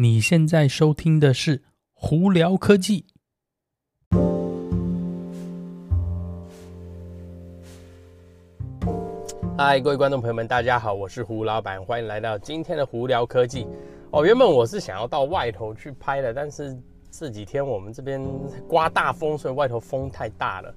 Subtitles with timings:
[0.00, 3.04] 你现在收听的是胡聊科技。
[9.56, 13.66] 嗨，各位观众朋友们，大家好，我是胡老板，欢迎来到今天的胡聊科技。
[14.12, 16.80] 哦，原本我是想要到外头去拍的，但是
[17.10, 18.24] 这几天我们这边
[18.68, 20.72] 刮大风，所以外头风太大了。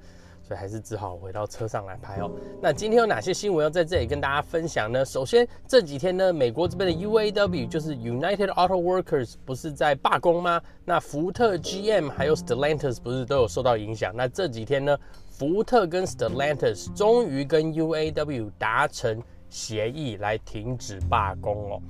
[0.52, 2.30] 所以还是只好回到车上来拍哦。
[2.62, 5.06] 那今天有哪些新闻要在这里跟大家分享呢？
[5.06, 10.62] 首先这几天呢，美国这边的 UAW 就是 United Auto Workers 不是在罢工吗？
[10.84, 14.14] 那福特、GM 还有 Stellantis 不是都有受到影响？
[14.14, 14.98] 那这几天呢，
[15.30, 21.82] 福特跟 Stellantis 终于跟 UAW 达成协议来停止罢工哦。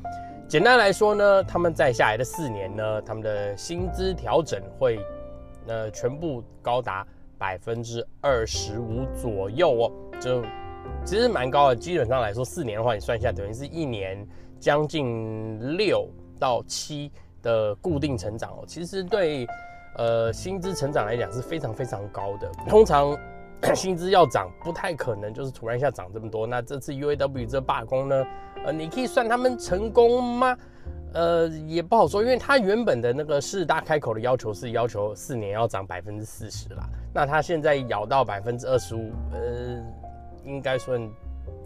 [0.47, 4.99] 简单来说呢，他们在下来的四年呢，他们的薪资调整会
[5.65, 7.07] 呃全部高达。
[7.41, 10.43] 百分之二十五左右哦，就
[11.03, 11.75] 其实蛮高的。
[11.75, 14.23] 基本上来说，四年的话，你算一下，等于是一年
[14.59, 16.07] 将近六
[16.39, 18.63] 到七的固定成长哦。
[18.67, 19.47] 其实对
[19.97, 22.47] 呃薪资成长来讲是非常非常高的。
[22.69, 23.17] 通常
[23.73, 26.45] 薪资要涨，不太可能就是突然一下涨这么多。
[26.45, 28.23] 那这次 UAW 这罢工呢，
[28.65, 30.55] 呃，你可以算他们成功吗？
[31.13, 39.83] 呃，也不好说，因为他原本的那个四大开口的要求是要求四年要涨百分之四十啦，那他现在咬到百分之二十五，呃，
[40.45, 41.01] 应该算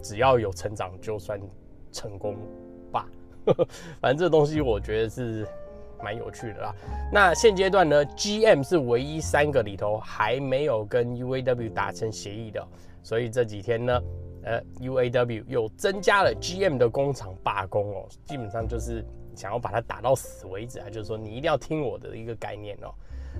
[0.02, 1.40] 只要有成长就算
[1.92, 2.36] 成功
[2.90, 3.06] 吧。
[4.00, 5.46] 反正这东西我觉得是
[6.02, 6.74] 蛮有趣的啦。
[7.12, 12.66] 那现阶段呢，GM 是唯一三个里头还没有跟 UAW 达成协议的，
[13.04, 14.02] 所以这几天呢，
[14.46, 19.04] 呃，UAW 又增加了 GM 的工厂罢工哦，基本上就是。
[19.36, 22.88] 想要把它打到死为止啊，就是说你一定要听我的一个概念哦。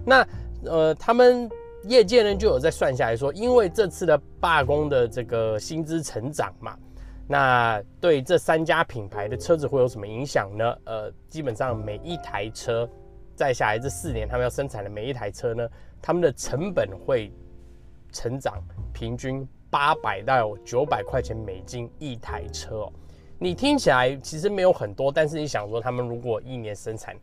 [0.04, 0.28] 那
[0.66, 1.48] 呃，他们
[1.84, 6.76] 业界呢就有在算下来说，因为这次的罢工的这个薪资成长嘛，
[7.26, 10.76] 那对这三家品牌的车子会有什么影响呢？
[10.84, 12.86] 呃，基本上每一台车
[13.34, 15.66] 在下来这四年他们要生产的每一台车呢，
[16.02, 17.32] 他们的成本会
[18.12, 22.92] 成长平均八百到九百块钱美金一台车哦。
[23.38, 27.14] 你听起来其实没有很多，但是你想说，他们如果一年生产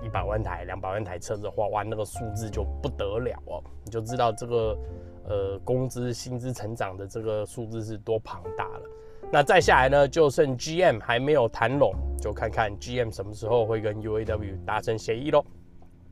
[0.00, 4.78] 一百万台、两百万台车子的话，哇，那个数字就不得了哦，你就知道这个
[5.24, 8.82] 呃工资薪资成长的这个数字是多庞大了。
[9.32, 15.44] 那再下来呢，就剩 GM 还没有谈拢，就看看 GM 什么时候会跟 UAW 达成协议喽。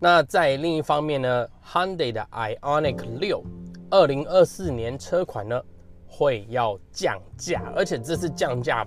[0.00, 3.44] 那在另一方面呢，Hyundai 的 Ioniq 六
[3.92, 5.62] 二零二四年车款呢
[6.06, 8.86] 会要降价，而且这次降价。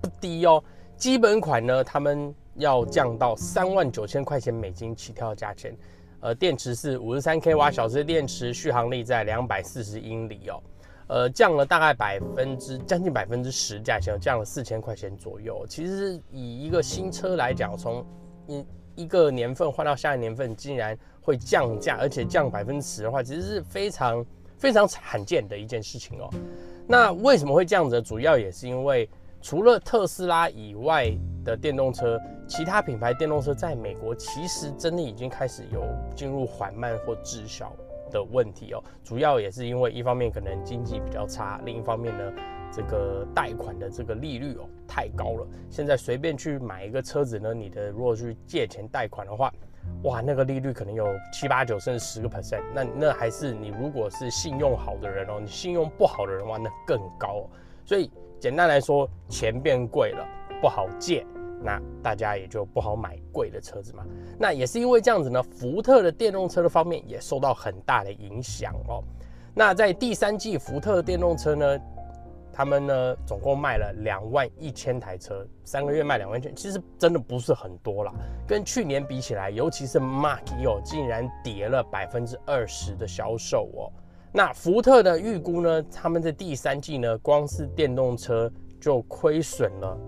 [0.00, 0.62] 不低哦，
[0.96, 5.76] 基本款呢，他们要降到三万九千块钱美金起跳价钱，
[6.20, 10.62] 呃，电池是五十三 k 瓦小时的电池，续航力在两百四十英里哦，
[11.08, 15.66] 呃，降了大概百分之将近百分之十，价钱降了四千块钱左右。
[15.66, 18.06] 其实以一个新车来讲，从
[18.46, 18.64] 一
[18.96, 24.26] 一个年份换到下一年份，竟然会降价，而且降百分之十的话，其实是非常
[24.58, 26.28] 非常罕见的一件事情哦。
[26.88, 28.02] 那为什么会这样子？
[28.02, 29.08] 主要也是因为。
[29.42, 31.08] 除了特斯拉以外
[31.44, 32.18] 的电动车，
[32.48, 35.84] 其他品牌电动车在美国其实真的已经开始有
[36.16, 37.70] 进入缓慢或滞销
[38.10, 38.82] 的问题哦。
[39.04, 42.32] 主要也是因为一方面可能经济比较差，另一方面呢，
[42.72, 45.46] 这个贷款的这个利率哦太高了。
[45.70, 49.52] 现在随便去买一个车子呢，你的如果去借钱贷款的话，
[50.04, 52.62] 哇，那个利率可能有七八九甚至十个 percent。
[52.74, 57.50] 那那还是你如果是信用好的人哦，你信用不好的人的话，那更高哦。
[57.84, 58.10] 所以。
[58.38, 60.22] 简单来说，钱变贵了，
[60.60, 61.26] 不好借，
[61.62, 64.04] 那大家也就不好买贵的车子嘛。
[64.38, 69.02] 那也是因为这样子呢，福特的电动车的方面也受到很大的影响哦。
[69.54, 71.78] 那在第三季，福特的电动车呢，
[72.56, 78.10] 他们呢总共卖了两万一千台车，三个月卖两万千，其实真的不是很多啦。
[78.48, 83.92] 跟去年比起来，尤其是 Mach-E 哦，竟然跌了百分之二十的销售哦。
[84.32, 85.82] 那福特的预估呢？
[85.92, 88.50] 他们在第三季呢，光是电动车
[88.80, 89.98] 就亏损了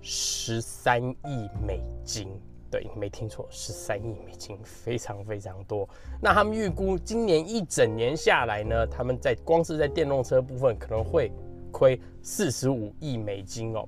[0.00, 2.28] 十三亿美金。
[2.70, 5.86] 对，没听错，十三亿美金，非常非常多。
[6.22, 11.30] 那他们预估今年一整年下来呢，他们在光是在电动车部分可能会
[11.72, 13.84] 亏四十五亿美金哦。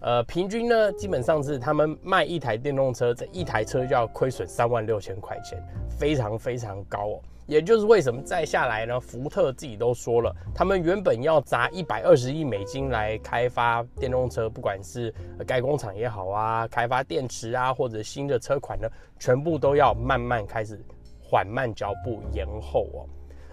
[0.00, 5.58] 呃，平均呢，基本上是他们卖一台电动车，这一台车就要亏损三万六千块钱，
[5.88, 7.20] 非常非常高哦。
[7.46, 9.00] 也就是为什么再下来呢？
[9.00, 15.14] 福特自己都说了，他们原本要砸一百二十亿美金来开发电动车，不管是
[15.46, 18.88] 盖工厂也好啊，开发电池啊，或者新的车款呢，
[19.18, 20.78] 全部都要慢慢开始
[21.22, 23.06] 缓慢脚步延后哦。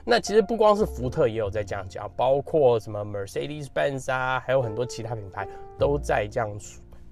[0.06, 5.48] 那其实不光是福特也有在这样讲，包括什么 Mercedes-Benz 啊，还有很多其他品牌
[5.80, 6.60] 都在这样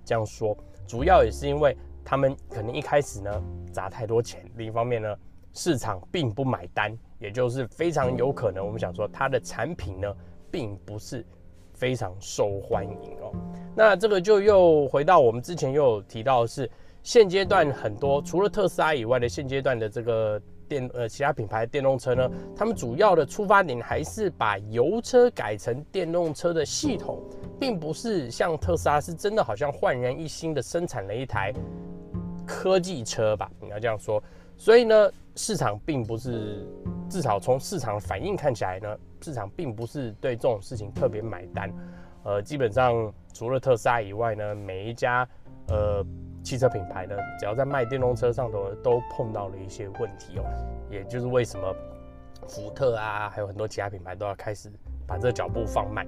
[0.04, 0.58] 这样说。
[0.86, 5.16] 主要也是因为他们可能一开始呢砸太多钱，另一方面呢
[5.54, 10.14] 市场并不买单，也就是非常有可能我们想说它的产品呢
[10.52, 11.26] 并不是
[11.74, 13.32] 非常受欢迎哦。
[13.74, 16.70] 那这个就又回到我们之前又有提到的是
[17.04, 20.42] 现阶段很多除了特斯拉以外的现阶段的这个。
[20.72, 27.22] 电呃，其他品牌电动车呢，他们主要的出发点还是把油车改成电动车的系统，
[27.60, 31.54] 并不是像特斯拉是真的好像焕然一新的生产了一台
[32.48, 33.52] 科技车吧？
[33.60, 34.24] 你要这样说。
[34.56, 36.66] 所以呢，市场并不是，
[37.10, 41.70] 至少从市场反应看起来呢，市场并不是对这种事情特别买单。
[42.24, 45.28] 呃，基本上除了特斯拉以外呢，每一家
[45.68, 46.02] 呃。
[46.44, 50.44] 汽车品牌呢，只要在卖电动车上头都碰到了一些问题哦，
[50.90, 51.76] 也就是为什么
[52.48, 54.72] 福特啊，还有很多其他品牌都要开始
[55.08, 56.06] 把这个脚步放慢，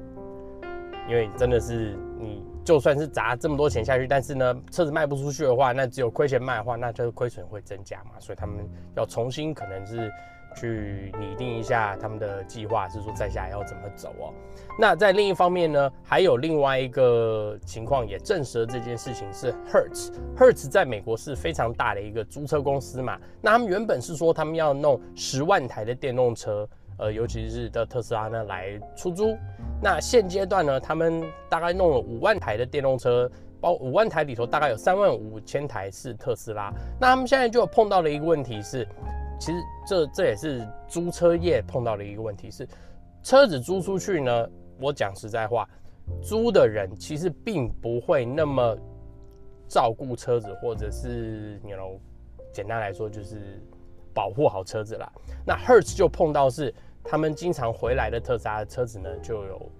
[1.07, 8.57] 因为真的是你就算是砸这么多钱下去，但是呢，车子卖不出去的话，那只有亏钱卖的话，那就是亏损会增加嘛，所以他们
[8.95, 10.11] 要重新可能是。
[10.55, 14.33] 去拟定一下他们的计划，是说在下来要怎么走哦。
[14.79, 20.11] 那在另一方面呢，还有另外一个情况也证实了这件事情是 Hertz。
[20.37, 23.19] Hertz 在美国是非常大的一个租车公司嘛。
[23.41, 26.67] 那他们原本是说他们要弄十万台的电动车，
[26.97, 29.37] 呃，尤其是的特斯拉呢来出租。
[29.81, 33.29] 那现阶段呢，他们大概弄了五万台的电动车，
[33.59, 36.73] 包五万台里头大概有三万五千台是特斯拉。
[36.99, 38.87] 那他们现在就碰到了一个问题是。
[39.39, 39.57] 其实
[39.87, 42.67] 这这也是租车业碰到的一个问题，是
[43.21, 44.49] 车子租出去呢。
[44.79, 45.67] 我讲实在话，
[46.21, 48.77] 租的人其实并不会那么
[49.67, 51.99] 照顾车子，或者是你懂
[52.51, 53.61] 简单来说就是
[54.13, 55.11] 保护好车子啦。
[55.45, 59.71] 那 Hertz 就碰到是他们经常回来的特斯拉的车子呢，就有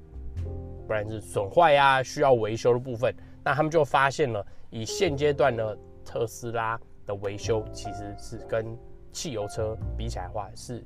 [0.88, 3.14] 不然是损坏呀，需要维修的部分。
[3.44, 8.78] 那他们就发现了，以现阶段呢，特斯拉的维修其实是跟
[9.14, 10.84] 汽油车比起来的话是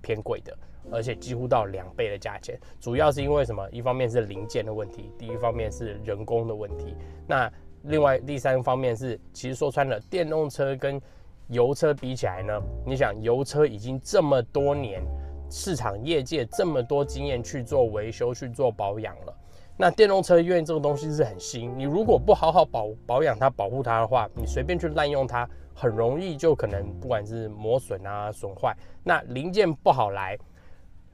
[0.00, 0.56] 偏贵的，
[0.92, 2.56] 而且几乎到两倍的价钱。
[2.78, 3.68] 主要是因为什么？
[3.70, 6.94] 一方面是零件的问题，第一方面是人工的问题。
[7.26, 7.50] 那
[7.84, 11.00] 另外第三方面是，其实说穿了，电动车跟
[11.48, 15.02] 油车比起来呢，你想油车已经这么多年，
[15.50, 19.34] 市场业界这么多经验去做维修、去做保养了。
[19.80, 25.48] 那电动车因为这个东西是很新，你如果不好好保保养它、保护它的话，你随便去滥用它。
[25.72, 30.36] 很容易就可能不管是磨损啊、损坏，那零件不好来，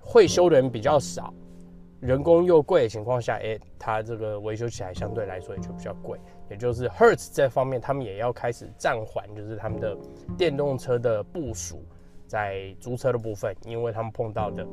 [0.01, 1.33] 会修的人比较少，
[2.01, 6.19] 人工又贵的情况下，哎，它这个维修起来相对来说也就比较贵。
[6.51, 9.97] 也就是 Hertz 这方面，他们也要开始暂缓，就是他们的
[10.37, 11.85] 电动车的部署
[12.27, 14.67] 在租车的部分，因为他们碰到的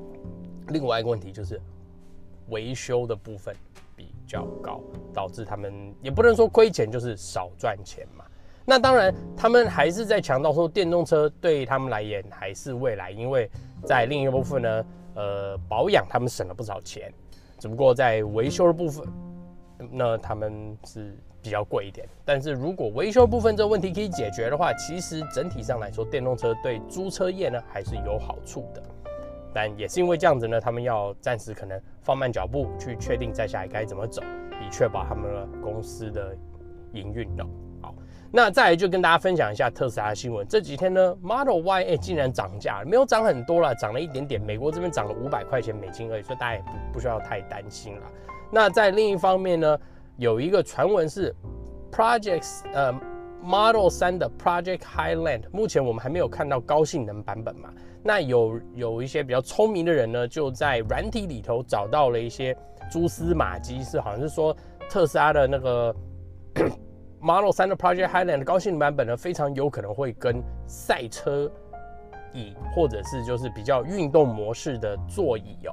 [0.69, 1.61] 另外一个问题就是
[2.49, 3.55] 维修的部分
[4.27, 4.81] 较高，
[5.13, 8.25] 导致他们也不能说亏钱，就是少赚钱嘛。
[8.65, 13.49] 那当然，他们还是在强调说，电动车对他们来言还是未来，因为
[13.85, 14.85] 在另一部分呢，
[15.15, 17.13] 呃，保养他们省了不少钱，
[17.59, 19.05] 只不过在维修的部分，
[19.91, 22.07] 那他们是比较贵一点。
[22.23, 28.81] 但是如果维修部分这个问题可以解决的话，其实整体上来说，电动车对租车业呢还是有好处的。
[29.53, 34.21] 但也是因为这样子呢，他们要暂时可能放慢脚步，去确定接下来该怎么走，
[34.61, 36.35] 以确保他们的公司的
[36.93, 37.45] 营运的。
[38.35, 40.47] 那再来就跟大家分享一下特斯拉的新闻。
[40.47, 44.41] 这几天呢，Model Y 哎竟然涨价了，没有涨很多啦，涨了一点点。
[44.41, 48.01] 美国这边涨了五百块钱美金而已，所以大家也不不需要太担心了。
[48.51, 49.79] 那在另一方面呢，
[50.17, 51.35] 有一个传闻是
[51.91, 52.91] Projects 呃
[53.43, 57.69] Model 3的 Project Highland，目前我们还没有看到高性能版本嘛。
[58.01, 62.55] 那有有一些比较聪明的人呢，就在软体里头找到了一些
[62.89, 64.55] 蛛丝马迹，是好像是说
[64.89, 65.95] 特斯拉的那个。
[67.23, 71.49] Model 3的 Project Highland 的高性能版本呢，非常有可能会跟赛车
[72.33, 75.71] 椅或者是就是比较运动模式的座椅哦。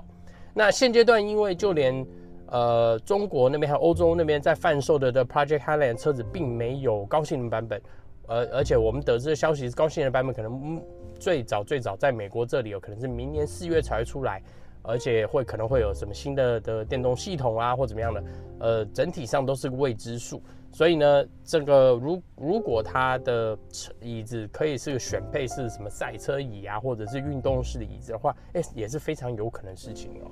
[0.54, 2.06] 那现阶段，因为就连
[2.50, 7.80] 呃中国那边还有欧洲那边在贩售的的 Project Highland 车子，并没有高性能版本。
[8.26, 10.82] 而而且我们得知的消息是，高性能版本可能
[11.18, 14.42] 最早最早在美国这里有可能是明年四月才会出来。
[14.82, 18.24] 而且会可能会有什么新的的电动系统啊，或怎么样的，
[18.60, 20.42] 呃，整体上都是个未知数。
[20.72, 23.56] 所以呢，这个如如果它的
[24.00, 30.30] 椅子可以是个选配是什么赛车椅啊，或者是运动式的椅子的话，哎，也是非常有可能事情哦。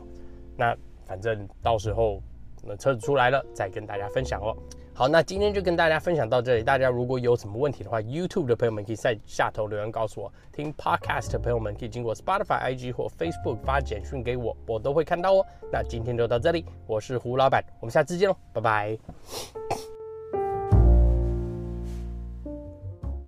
[0.56, 0.74] 那
[1.08, 2.22] 反正到时候
[2.62, 4.54] 那车子出来了再跟大家分享哦。
[4.92, 6.62] 好，那今天就跟大家分享到这里。
[6.62, 15.46] 大家如果有什么问题的话，YouTube 的朋友们可以在下头留言告诉我；听 Podcast 的朋友们可以经过 Spotify、IG 或 Facebook 发简讯给我，我都会看到哦。
[15.72, 19.97] 那今天就到这里，我是胡老板，我们下次见喽，拜拜。